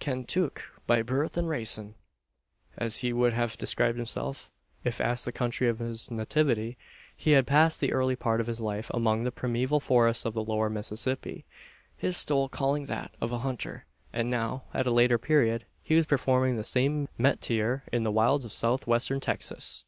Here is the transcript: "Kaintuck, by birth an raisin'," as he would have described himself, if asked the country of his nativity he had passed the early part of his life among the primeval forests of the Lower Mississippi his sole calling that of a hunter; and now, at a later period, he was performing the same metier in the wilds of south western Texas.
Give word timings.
"Kaintuck, 0.00 0.60
by 0.86 1.00
birth 1.00 1.38
an 1.38 1.46
raisin'," 1.46 1.94
as 2.76 2.98
he 2.98 3.10
would 3.10 3.32
have 3.32 3.56
described 3.56 3.96
himself, 3.96 4.52
if 4.84 5.00
asked 5.00 5.24
the 5.24 5.32
country 5.32 5.66
of 5.66 5.78
his 5.78 6.10
nativity 6.10 6.76
he 7.16 7.30
had 7.30 7.46
passed 7.46 7.80
the 7.80 7.94
early 7.94 8.14
part 8.14 8.42
of 8.42 8.48
his 8.48 8.60
life 8.60 8.90
among 8.92 9.24
the 9.24 9.30
primeval 9.32 9.80
forests 9.80 10.26
of 10.26 10.34
the 10.34 10.44
Lower 10.44 10.68
Mississippi 10.68 11.46
his 11.96 12.18
sole 12.18 12.50
calling 12.50 12.84
that 12.84 13.14
of 13.18 13.32
a 13.32 13.38
hunter; 13.38 13.86
and 14.12 14.28
now, 14.28 14.64
at 14.74 14.86
a 14.86 14.90
later 14.90 15.16
period, 15.16 15.64
he 15.82 15.94
was 15.96 16.04
performing 16.04 16.58
the 16.58 16.64
same 16.64 17.08
metier 17.16 17.84
in 17.90 18.02
the 18.02 18.12
wilds 18.12 18.44
of 18.44 18.52
south 18.52 18.86
western 18.86 19.20
Texas. 19.20 19.84